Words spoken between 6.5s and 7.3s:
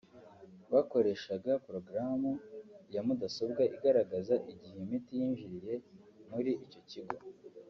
icyo kigo